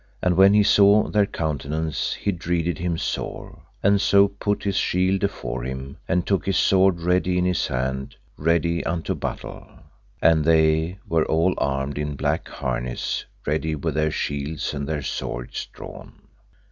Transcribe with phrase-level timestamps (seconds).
[0.19, 5.23] And when he saw their countenance he dreaded him sore, and so put his shield
[5.23, 9.69] afore him, and took his sword ready in his hand ready unto battle,
[10.19, 15.67] and they were all armed in black harness ready with their shields and their swords
[15.67, 16.13] drawn.